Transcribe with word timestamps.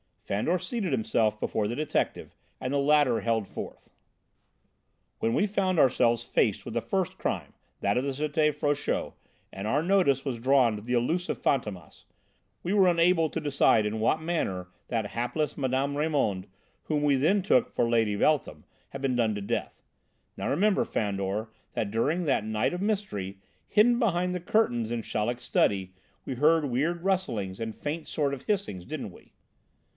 Fandor 0.23 0.57
seated 0.59 0.93
himself 0.93 1.39
before 1.41 1.67
the 1.67 1.75
detective, 1.75 2.33
and 2.59 2.73
the 2.73 2.79
latter 2.79 3.19
held 3.19 3.47
forth. 3.47 3.91
"When 5.19 5.33
we 5.35 5.45
found 5.45 5.77
ourselves 5.77 6.23
faced 6.23 6.63
with 6.65 6.73
the 6.73 6.81
first 6.81 7.19
crime, 7.19 7.53
that 7.81 7.97
of 7.97 8.05
the 8.05 8.11
Cité 8.11 8.55
Frochot, 8.55 9.13
and 9.51 9.67
our 9.67 9.83
notice 9.83 10.23
was 10.25 10.39
drawn 10.39 10.77
to 10.77 10.81
the 10.81 10.93
elusive 10.93 11.39
Fantômas, 11.39 12.05
we 12.63 12.73
were 12.73 12.87
unable 12.87 13.29
to 13.29 13.41
decide 13.41 13.85
in 13.85 13.99
what 13.99 14.21
manner 14.21 14.69
that 14.87 15.07
hapless 15.07 15.55
Mme. 15.57 15.95
Raymond, 15.95 16.47
whom 16.83 17.03
we 17.03 17.17
then 17.17 17.43
took 17.43 17.69
for 17.69 17.87
Lady 17.87 18.15
Beltham, 18.15 18.63
had 18.91 19.01
been 19.01 19.17
done 19.17 19.35
to 19.35 19.41
death. 19.41 19.83
Now, 20.37 20.49
remember, 20.49 20.85
Fandor, 20.85 21.49
that 21.73 21.91
during 21.91 22.23
that 22.23 22.45
night 22.45 22.73
of 22.73 22.81
mystery, 22.81 23.37
hidden 23.67 23.99
behind 23.99 24.33
the 24.33 24.39
curtains 24.39 24.91
in 24.91 25.03
Chaleck's 25.03 25.43
study 25.43 25.93
we 26.25 26.35
heard 26.35 26.65
weird 26.71 27.03
rustlings 27.03 27.59
and 27.59 27.75
faint 27.75 28.07
sort 28.07 28.33
of 28.33 28.43
hissings, 28.43 28.85
didn't 28.85 29.11
we?" 29.11 29.33